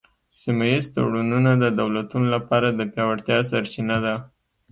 [0.41, 4.15] سیمه ایز تړونونه د دولتونو لپاره د پیاوړتیا سرچینه ده